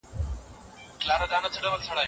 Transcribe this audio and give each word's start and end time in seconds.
موږ 0.87 1.01
له 1.07 1.13
ډاره 1.19 1.39
ماڼۍ 1.43 1.57
ړنګوو. 1.63 1.87